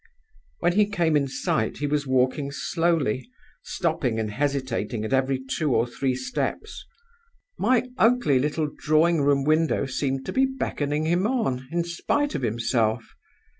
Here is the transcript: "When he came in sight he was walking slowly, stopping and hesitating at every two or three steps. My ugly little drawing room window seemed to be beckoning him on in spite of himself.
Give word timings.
"When 0.61 0.73
he 0.73 0.87
came 0.89 1.15
in 1.15 1.27
sight 1.27 1.77
he 1.77 1.85
was 1.85 2.07
walking 2.07 2.49
slowly, 2.51 3.29
stopping 3.61 4.19
and 4.19 4.31
hesitating 4.31 5.05
at 5.05 5.13
every 5.13 5.39
two 5.39 5.75
or 5.75 5.85
three 5.85 6.15
steps. 6.15 6.87
My 7.59 7.83
ugly 7.99 8.39
little 8.39 8.67
drawing 8.75 9.21
room 9.21 9.43
window 9.43 9.85
seemed 9.85 10.25
to 10.25 10.33
be 10.33 10.47
beckoning 10.47 11.05
him 11.05 11.27
on 11.27 11.67
in 11.71 11.83
spite 11.83 12.33
of 12.33 12.41
himself. 12.41 13.13